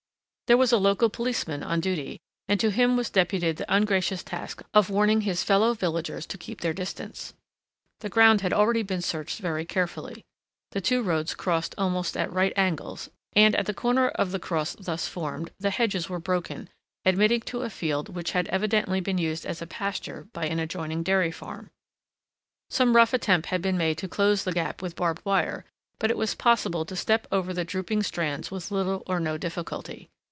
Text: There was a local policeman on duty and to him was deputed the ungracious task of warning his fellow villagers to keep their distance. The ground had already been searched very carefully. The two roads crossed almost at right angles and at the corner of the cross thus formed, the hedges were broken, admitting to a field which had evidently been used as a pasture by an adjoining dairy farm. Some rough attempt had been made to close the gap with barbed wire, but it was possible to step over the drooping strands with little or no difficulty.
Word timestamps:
There 0.47 0.57
was 0.57 0.73
a 0.73 0.77
local 0.77 1.09
policeman 1.09 1.63
on 1.63 1.79
duty 1.79 2.19
and 2.49 2.59
to 2.59 2.71
him 2.71 2.97
was 2.97 3.09
deputed 3.09 3.55
the 3.55 3.73
ungracious 3.73 4.21
task 4.21 4.61
of 4.73 4.89
warning 4.89 5.21
his 5.21 5.43
fellow 5.45 5.73
villagers 5.73 6.25
to 6.25 6.37
keep 6.37 6.59
their 6.59 6.73
distance. 6.73 7.33
The 8.01 8.09
ground 8.09 8.41
had 8.41 8.51
already 8.51 8.83
been 8.83 9.01
searched 9.01 9.39
very 9.39 9.63
carefully. 9.63 10.25
The 10.71 10.81
two 10.81 11.01
roads 11.03 11.35
crossed 11.35 11.73
almost 11.77 12.17
at 12.17 12.33
right 12.33 12.51
angles 12.57 13.09
and 13.31 13.55
at 13.55 13.65
the 13.65 13.73
corner 13.73 14.09
of 14.09 14.33
the 14.33 14.39
cross 14.41 14.73
thus 14.75 15.07
formed, 15.07 15.51
the 15.57 15.69
hedges 15.69 16.09
were 16.09 16.19
broken, 16.19 16.67
admitting 17.05 17.39
to 17.43 17.61
a 17.61 17.69
field 17.69 18.09
which 18.09 18.31
had 18.31 18.49
evidently 18.49 18.99
been 18.99 19.17
used 19.19 19.45
as 19.45 19.61
a 19.61 19.65
pasture 19.65 20.27
by 20.33 20.47
an 20.47 20.59
adjoining 20.59 21.01
dairy 21.01 21.31
farm. 21.31 21.69
Some 22.69 22.97
rough 22.97 23.13
attempt 23.13 23.47
had 23.47 23.61
been 23.61 23.77
made 23.77 23.97
to 23.99 24.09
close 24.09 24.43
the 24.43 24.51
gap 24.51 24.81
with 24.81 24.97
barbed 24.97 25.23
wire, 25.23 25.63
but 25.97 26.11
it 26.11 26.17
was 26.17 26.35
possible 26.35 26.83
to 26.87 26.95
step 26.97 27.25
over 27.31 27.53
the 27.53 27.63
drooping 27.63 28.03
strands 28.03 28.51
with 28.51 28.69
little 28.69 29.03
or 29.07 29.21
no 29.21 29.37
difficulty. 29.37 30.09